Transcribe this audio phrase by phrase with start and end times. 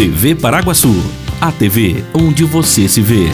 [0.00, 0.94] TV Paraguaçu,
[1.42, 3.26] a TV onde você se vê.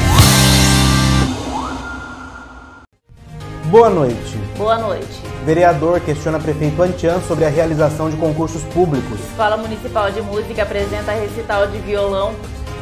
[3.66, 4.37] Boa noite.
[4.58, 5.22] Boa noite.
[5.44, 9.21] Vereador questiona prefeito Antian sobre a realização de concursos públicos.
[9.30, 12.35] Escola Municipal de Música apresenta recital de violão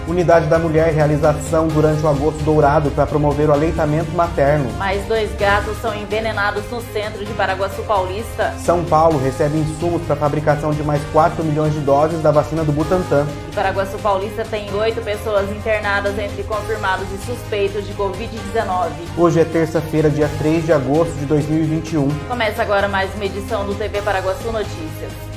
[0.07, 4.71] Unidade da Mulher realização durante o Agosto Dourado para promover o aleitamento materno.
[4.77, 8.53] Mais dois gatos são envenenados no centro de Paraguaçu Paulista.
[8.59, 12.63] São Paulo recebe insumos para a fabricação de mais 4 milhões de doses da vacina
[12.63, 13.27] do Butantan.
[13.51, 18.91] E Paraguaçu Paulista tem oito pessoas internadas entre confirmados e suspeitos de Covid-19.
[19.17, 22.09] Hoje é terça-feira, dia 3 de agosto de 2021.
[22.29, 25.34] Começa agora mais uma edição do TV Paraguaçu Notícias.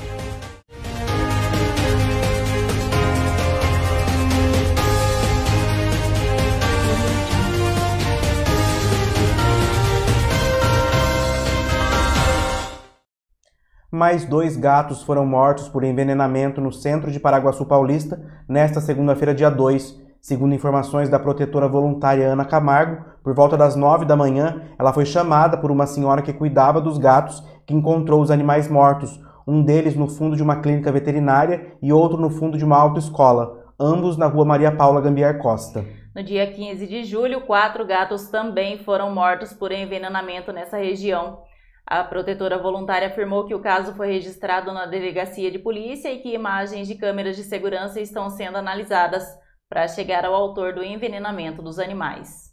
[13.98, 19.50] Mais dois gatos foram mortos por envenenamento no centro de Paraguaçu Paulista nesta segunda-feira, dia
[19.50, 20.00] 2.
[20.22, 25.04] Segundo informações da protetora voluntária Ana Camargo, por volta das 9 da manhã, ela foi
[25.04, 29.96] chamada por uma senhora que cuidava dos gatos que encontrou os animais mortos, um deles
[29.96, 34.28] no fundo de uma clínica veterinária e outro no fundo de uma autoescola, ambos na
[34.28, 35.84] rua Maria Paula Gambiar Costa.
[36.16, 41.40] No dia 15 de julho, quatro gatos também foram mortos por envenenamento nessa região.
[41.90, 46.34] A protetora voluntária afirmou que o caso foi registrado na delegacia de polícia e que
[46.34, 49.24] imagens de câmeras de segurança estão sendo analisadas
[49.70, 52.52] para chegar ao autor do envenenamento dos animais.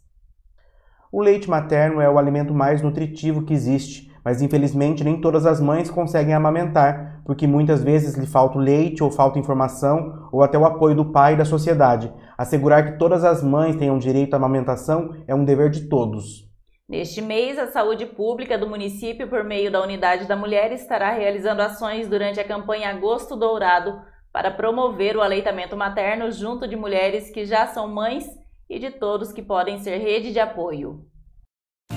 [1.11, 5.59] O leite materno é o alimento mais nutritivo que existe, mas infelizmente nem todas as
[5.59, 10.57] mães conseguem amamentar, porque muitas vezes lhe falta o leite ou falta informação ou até
[10.57, 12.09] o apoio do pai e da sociedade.
[12.37, 16.44] Assegurar que todas as mães tenham direito à amamentação é um dever de todos.
[16.87, 21.61] Neste mês, a saúde pública do município, por meio da Unidade da Mulher, estará realizando
[21.61, 23.99] ações durante a campanha Agosto Dourado
[24.31, 28.27] para promover o aleitamento materno junto de mulheres que já são mães
[28.69, 31.03] e de todos que podem ser rede de apoio.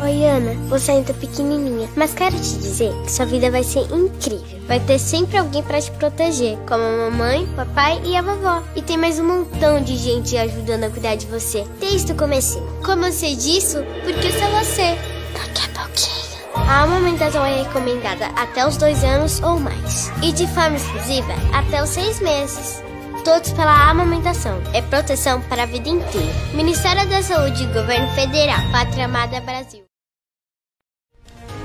[0.00, 3.80] Oi, Ana, você ainda é pequenininha, mas quero te dizer que sua vida vai ser
[3.92, 4.60] incrível.
[4.68, 8.62] Vai ter sempre alguém para te proteger, como a mamãe, papai e a vovó.
[8.76, 12.60] E tem mais um montão de gente ajudando a cuidar de você desde o começo.
[12.84, 13.78] Como eu sei disso?
[14.04, 14.96] Porque sou você.
[15.32, 16.68] Daqui a pouquinho.
[16.68, 20.12] A amamentação é recomendada até os dois anos ou mais.
[20.22, 22.87] E de forma exclusiva até os seis meses
[23.28, 24.58] todos pela amamentação.
[24.72, 26.32] É proteção para a vida inteira.
[26.54, 28.58] Ministério da Saúde e Governo Federal.
[28.72, 29.82] Pátria Amada Brasil.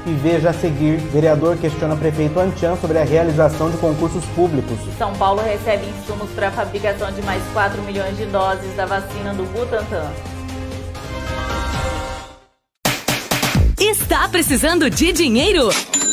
[0.05, 4.77] E veja a seguir, vereador questiona prefeito Antian sobre a realização de concursos públicos.
[4.97, 9.33] São Paulo recebe insumos para a fabricação de mais 4 milhões de doses da vacina
[9.33, 10.11] do Butantan.
[13.79, 15.69] Está precisando de dinheiro?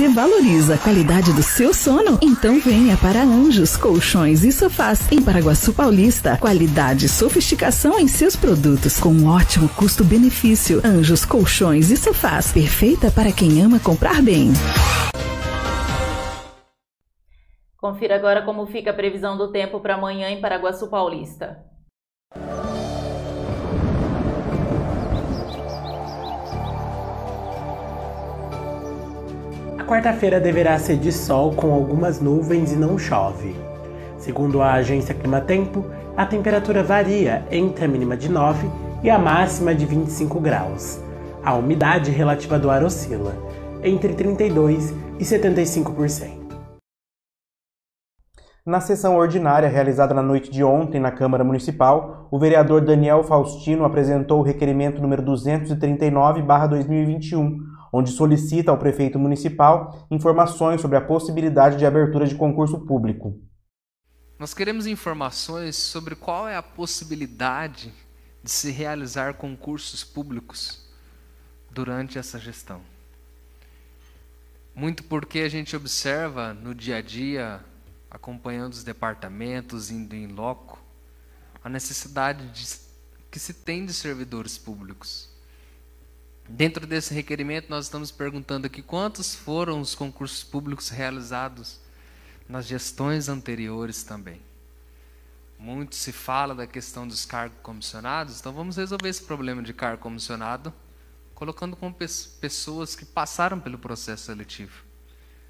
[0.00, 2.18] Você valoriza a qualidade do seu sono?
[2.22, 6.38] Então venha para Anjos Colchões e Sofás em Paraguaçu Paulista.
[6.38, 10.80] Qualidade e sofisticação em seus produtos com um ótimo custo-benefício.
[10.82, 14.52] Anjos Colchões e Sofás, perfeita para quem ama comprar bem.
[17.76, 21.69] Confira agora como fica a previsão do tempo para amanhã em Paraguaçu Paulista.
[29.90, 33.56] Quarta-feira deverá ser de sol com algumas nuvens e não chove.
[34.18, 35.84] Segundo a agência Climatempo,
[36.16, 38.70] a temperatura varia entre a mínima de 9
[39.02, 41.00] e a máxima de 25 graus.
[41.42, 43.34] A umidade relativa do ar oscila
[43.82, 46.38] entre 32 e 75%.
[48.64, 53.84] Na sessão ordinária realizada na noite de ontem na Câmara Municipal, o vereador Daniel Faustino
[53.84, 61.86] apresentou o requerimento número 239/2021, onde solicita ao prefeito municipal informações sobre a possibilidade de
[61.86, 63.40] abertura de concurso público.
[64.38, 67.92] Nós queremos informações sobre qual é a possibilidade
[68.42, 70.88] de se realizar concursos públicos
[71.70, 72.80] durante essa gestão.
[74.74, 77.60] Muito porque a gente observa no dia a dia,
[78.10, 80.82] acompanhando os departamentos, indo em loco,
[81.62, 82.66] a necessidade de,
[83.30, 85.28] que se tem de servidores públicos.
[86.52, 91.78] Dentro desse requerimento, nós estamos perguntando aqui quantos foram os concursos públicos realizados
[92.48, 94.40] nas gestões anteriores também.
[95.56, 100.02] Muito se fala da questão dos cargos comissionados, então vamos resolver esse problema de cargo
[100.02, 100.74] comissionado
[101.36, 101.94] colocando como
[102.40, 104.82] pessoas que passaram pelo processo seletivo.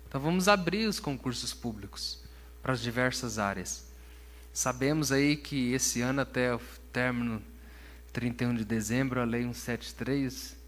[0.07, 2.23] Então vamos abrir os concursos públicos
[2.63, 3.87] para as diversas áreas.
[4.53, 6.61] Sabemos aí que esse ano até o
[6.93, 7.43] término
[8.13, 10.60] 31 de dezembro, a lei 173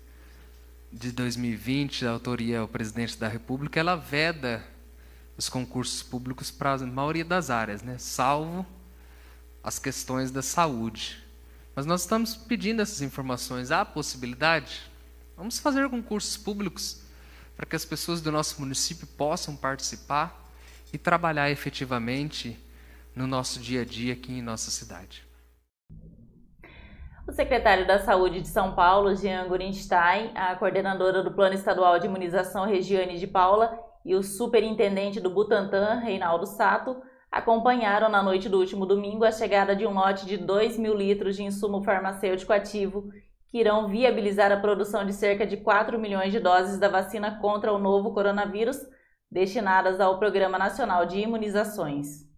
[0.92, 4.62] de 2020, a autoria o presidente da República, ela veda
[5.36, 7.96] os concursos públicos para a maioria das áreas, né?
[7.98, 8.66] salvo
[9.64, 11.22] as questões da saúde.
[11.74, 13.70] Mas nós estamos pedindo essas informações.
[13.70, 14.82] Há possibilidade?
[15.34, 17.00] Vamos fazer concursos públicos
[17.56, 20.50] para que as pessoas do nosso município possam participar
[20.92, 22.58] e trabalhar efetivamente
[23.16, 25.24] no nosso dia a dia aqui em nossa cidade.
[27.32, 32.04] O secretário da Saúde de São Paulo, Jean Gurinstein, a coordenadora do Plano Estadual de
[32.04, 33.74] Imunização, Regiane de Paula,
[34.04, 36.94] e o superintendente do Butantan, Reinaldo Sato,
[37.30, 41.34] acompanharam na noite do último domingo a chegada de um lote de 2 mil litros
[41.34, 43.08] de insumo farmacêutico ativo
[43.48, 47.72] que irão viabilizar a produção de cerca de 4 milhões de doses da vacina contra
[47.72, 48.76] o novo coronavírus,
[49.30, 52.30] destinadas ao Programa Nacional de Imunizações.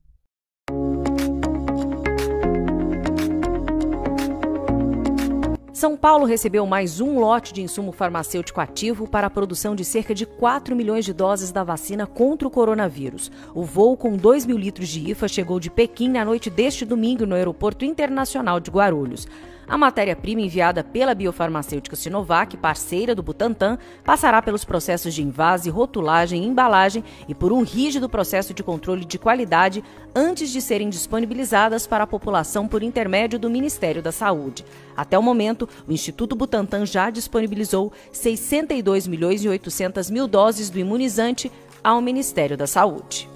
[5.84, 10.14] São Paulo recebeu mais um lote de insumo farmacêutico ativo para a produção de cerca
[10.14, 13.30] de 4 milhões de doses da vacina contra o coronavírus.
[13.54, 17.26] O voo com 2 mil litros de IFA chegou de Pequim na noite deste domingo
[17.26, 19.28] no Aeroporto Internacional de Guarulhos.
[19.66, 26.42] A matéria-prima enviada pela biofarmacêutica Sinovac, parceira do Butantan, passará pelos processos de invase, rotulagem
[26.42, 29.82] e embalagem e por um rígido processo de controle de qualidade
[30.14, 34.64] antes de serem disponibilizadas para a população por intermédio do Ministério da Saúde.
[34.96, 40.78] Até o momento, o Instituto Butantan já disponibilizou 62 milhões e 800 mil doses do
[40.78, 41.50] imunizante
[41.82, 43.33] ao Ministério da Saúde.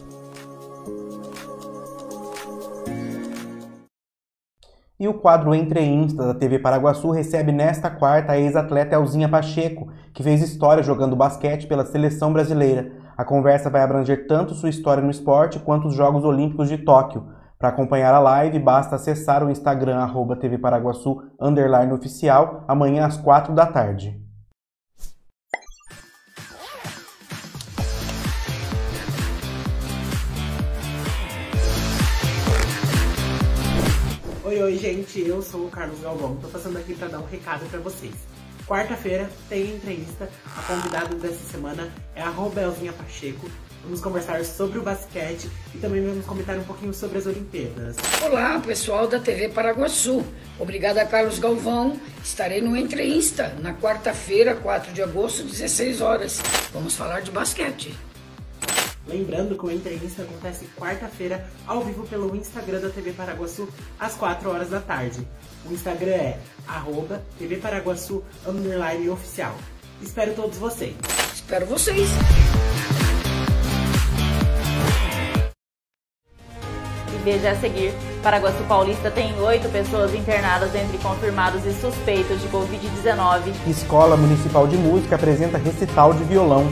[5.00, 9.86] E o quadro Entre Insta da TV Paraguaçu recebe nesta quarta a ex-atleta Elzinha Pacheco,
[10.12, 12.90] que fez história jogando basquete pela seleção brasileira.
[13.16, 17.28] A conversa vai abranger tanto sua história no esporte quanto os Jogos Olímpicos de Tóquio.
[17.56, 21.22] Para acompanhar a live, basta acessar o Instagram arroba TV Paraguaçu
[21.94, 24.17] oficial amanhã às 4 da tarde.
[34.58, 36.34] Oi, oi, gente, eu sou o Carlos Galvão.
[36.34, 38.12] Tô passando aqui para dar um recado para vocês.
[38.66, 40.28] Quarta-feira tem entrevista.
[40.56, 43.48] A convidada dessa semana é a Robelzinha Pacheco.
[43.84, 47.94] Vamos conversar sobre o basquete e também vamos comentar um pouquinho sobre as Olimpíadas.
[48.20, 50.24] Olá, pessoal da TV Paraguaçu.
[50.58, 51.96] Obrigada, Carlos Galvão.
[52.20, 56.42] Estarei no Entre Insta na quarta-feira, 4 de agosto, 16 horas.
[56.72, 57.94] Vamos falar de basquete.
[59.08, 63.66] Lembrando que o entrevista acontece quarta-feira, ao vivo pelo Instagram da TV Paraguaçu,
[63.98, 65.26] às 4 horas da tarde.
[65.64, 69.54] O Instagram é arroba TV Paraguaçu underline oficial.
[70.02, 70.94] Espero todos vocês.
[71.32, 72.06] Espero vocês.
[77.14, 82.48] E veja a seguir, Paraguaçu Paulista tem oito pessoas internadas entre confirmados e suspeitos de
[82.48, 83.54] Covid-19.
[83.66, 86.66] Escola Municipal de Música apresenta recital de violão.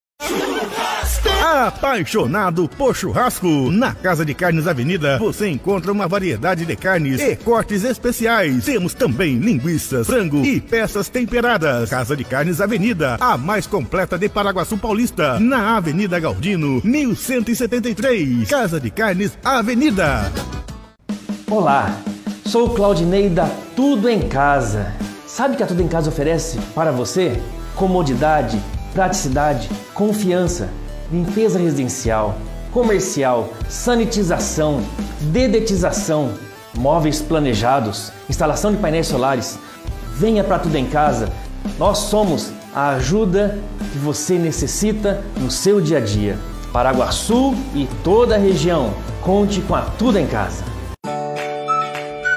[1.44, 3.70] Apaixonado por churrasco?
[3.70, 8.64] Na Casa de Carnes Avenida você encontra uma variedade de carnes e cortes especiais.
[8.64, 11.90] Temos também linguiças, frango e peças temperadas.
[11.90, 18.48] Casa de Carnes Avenida, a mais completa de Paraguaçu Paulista, na Avenida Galdino, 1173.
[18.48, 20.32] Casa de Carnes Avenida.
[21.52, 21.94] Olá,
[22.46, 24.94] sou o Claudinei da Tudo em Casa.
[25.28, 27.42] Sabe o que a Tudo em Casa oferece para você?
[27.76, 28.62] Comodidade,
[28.94, 30.70] praticidade, confiança
[31.12, 32.36] limpeza residencial,
[32.72, 34.82] comercial, sanitização,
[35.22, 36.32] dedetização,
[36.78, 39.60] móveis planejados, instalação de painéis solares.
[40.16, 41.30] Venha para tudo em casa.
[41.78, 43.58] Nós somos a ajuda
[43.92, 46.38] que você necessita no seu dia a dia.
[46.72, 48.94] Paraguaçu e toda a região.
[49.22, 50.75] Conte com a Tudo em Casa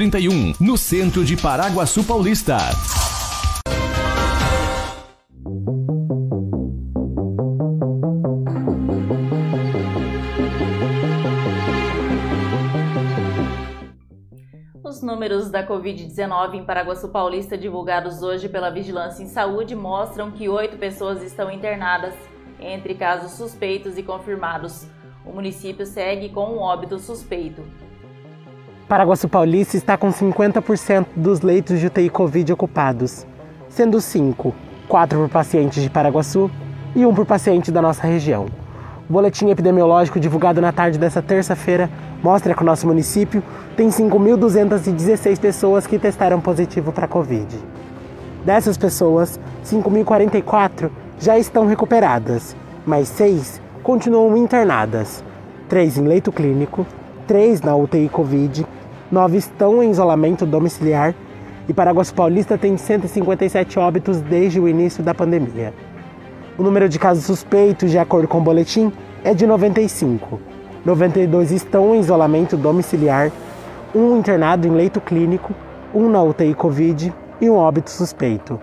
[0.00, 2.56] 31, no centro de Paraguaçu Paulista.
[14.82, 20.48] Os números da Covid-19 em Paraguaçu Paulista divulgados hoje pela Vigilância em Saúde mostram que
[20.48, 22.14] oito pessoas estão internadas,
[22.58, 24.86] entre casos suspeitos e confirmados.
[25.26, 27.62] O município segue com um óbito suspeito.
[28.90, 33.24] Paraguaçu Paulista está com 50% dos leitos de UTI Covid ocupados,
[33.68, 34.52] sendo 5,
[34.88, 36.50] 4 por pacientes de Paraguaçu
[36.96, 38.46] e 1 por paciente da nossa região.
[39.08, 41.88] O boletim epidemiológico divulgado na tarde desta terça-feira
[42.20, 43.44] mostra que o nosso município
[43.76, 47.60] tem 5.216 pessoas que testaram positivo para Covid.
[48.44, 55.22] Dessas pessoas, 5.044 já estão recuperadas, mas 6 continuam internadas,
[55.68, 56.84] 3 em leito clínico,
[57.28, 58.66] 3 na UTI Covid
[59.10, 61.14] nove estão em isolamento domiciliar
[61.68, 65.72] e Paraguaçu Paulista tem 157 óbitos desde o início da pandemia.
[66.58, 68.92] O número de casos suspeitos, de acordo com o boletim,
[69.24, 70.40] é de 95.
[70.84, 73.30] 92 estão em isolamento domiciliar,
[73.94, 75.54] um internado em leito clínico,
[75.94, 78.58] um na UTI Covid e um óbito suspeito.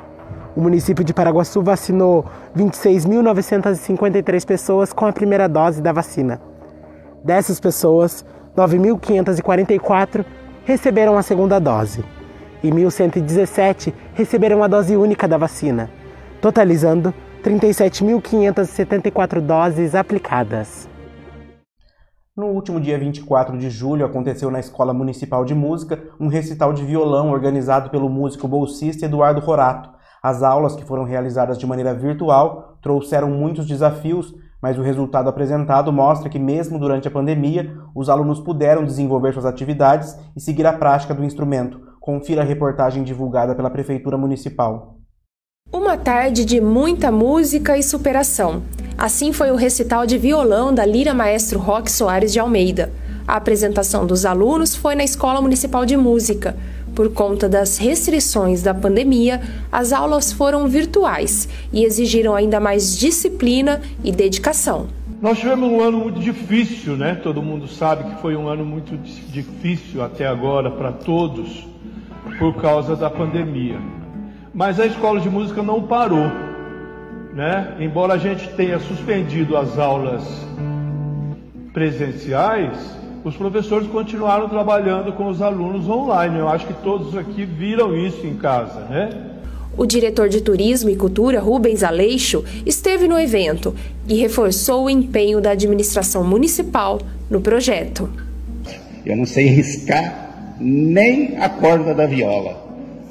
[0.55, 2.25] O município de Paraguaçu vacinou
[2.55, 6.41] 26.953 pessoas com a primeira dose da vacina.
[7.23, 8.25] Dessas pessoas,
[8.57, 10.25] 9.544
[10.65, 12.03] receberam a segunda dose
[12.63, 15.91] e 1.117 receberam a dose única da vacina,
[16.41, 20.89] totalizando 37.574 doses aplicadas.
[22.35, 26.83] No último dia 24 de julho, aconteceu na Escola Municipal de Música um recital de
[26.83, 29.91] violão organizado pelo músico bolsista Eduardo Rorato.
[30.21, 35.91] As aulas, que foram realizadas de maneira virtual, trouxeram muitos desafios, mas o resultado apresentado
[35.91, 40.73] mostra que, mesmo durante a pandemia, os alunos puderam desenvolver suas atividades e seguir a
[40.73, 41.79] prática do instrumento.
[41.99, 44.97] Confira a reportagem divulgada pela Prefeitura Municipal.
[45.71, 48.63] Uma tarde de muita música e superação.
[48.97, 52.91] Assim foi o recital de violão da Lira Maestro Roque Soares de Almeida.
[53.27, 56.55] A apresentação dos alunos foi na Escola Municipal de Música.
[56.97, 59.39] Por conta das restrições da pandemia,
[59.71, 64.87] as aulas foram virtuais e exigiram ainda mais disciplina e dedicação.
[65.21, 67.13] Nós tivemos um ano muito difícil, né?
[67.13, 68.97] Todo mundo sabe que foi um ano muito
[69.31, 71.67] difícil até agora para todos
[72.39, 73.77] por causa da pandemia.
[74.51, 76.31] Mas a escola de música não parou,
[77.31, 77.75] né?
[77.79, 80.23] Embora a gente tenha suspendido as aulas
[81.71, 82.75] presenciais,
[83.23, 86.39] os professores continuaram trabalhando com os alunos online.
[86.39, 89.09] Eu acho que todos aqui viram isso em casa, né?
[89.77, 93.75] O diretor de Turismo e Cultura, Rubens Aleixo, esteve no evento
[94.07, 98.09] e reforçou o empenho da administração municipal no projeto.
[99.05, 102.57] Eu não sei riscar nem a corda da viola,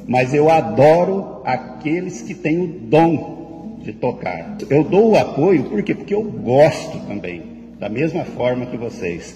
[0.05, 4.57] mas eu adoro aqueles que têm o dom de tocar.
[4.69, 5.95] Eu dou o apoio por quê?
[5.95, 7.43] Porque eu gosto também,
[7.79, 9.33] da mesma forma que vocês.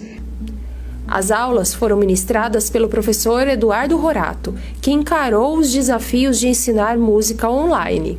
[1.06, 7.50] As aulas foram ministradas pelo professor Eduardo Rorato, que encarou os desafios de ensinar música
[7.50, 8.18] online.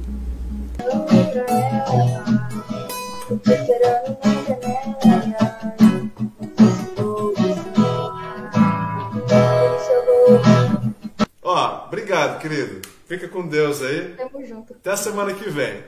[11.42, 12.82] Ó, oh, obrigado, querido.
[13.08, 14.14] Fica com Deus aí.
[14.18, 14.74] Tamo junto.
[14.74, 15.84] Até a semana que vem.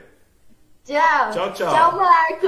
[0.84, 1.30] Tchau.
[1.32, 1.74] Tchau, tchau.
[1.74, 2.46] Tchau, Marco.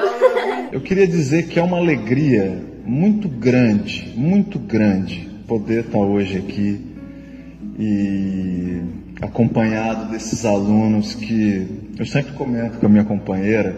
[0.72, 6.80] Eu queria dizer que é uma alegria muito grande, muito grande poder estar hoje aqui
[7.78, 8.82] e
[9.20, 11.66] acompanhado desses alunos que
[11.98, 13.76] eu sempre comento com a minha companheira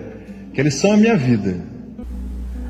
[0.54, 1.56] que eles são a minha vida.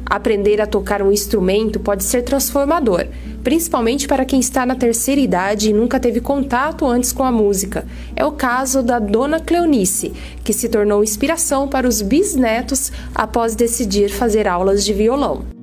[0.06, 3.06] Aprender a tocar um instrumento pode ser transformador,
[3.44, 7.86] principalmente para quem está na terceira idade e nunca teve contato antes com a música.
[8.16, 14.08] É o caso da Dona Cleonice, que se tornou inspiração para os bisnetos após decidir
[14.08, 15.59] fazer aulas de violão.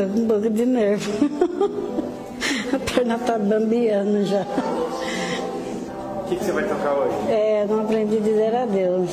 [0.00, 1.12] Tô com um pouco de nervo.
[2.72, 4.46] A perna tá bambiando já.
[6.20, 7.30] O que, que você vai tocar hoje?
[7.30, 9.10] É, não aprendi a dizer adeus.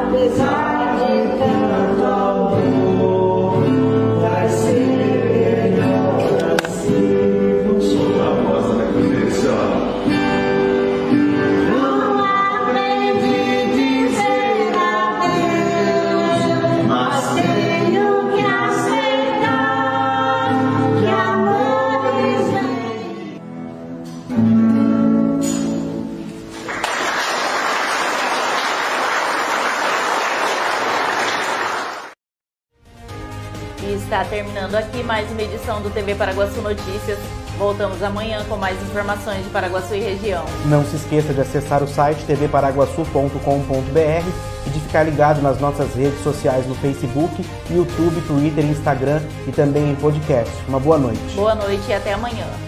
[0.00, 0.67] Apesar
[34.98, 37.18] aqui mais uma edição do TV Paraguaçu Notícias.
[37.56, 40.44] Voltamos amanhã com mais informações de Paraguaçu e região.
[40.66, 43.38] Não se esqueça de acessar o site tvparaguaçu.com.br
[44.66, 49.90] e de ficar ligado nas nossas redes sociais no Facebook, YouTube, Twitter, Instagram e também
[49.90, 50.52] em podcast.
[50.68, 51.34] Uma boa noite.
[51.34, 52.67] Boa noite e até amanhã.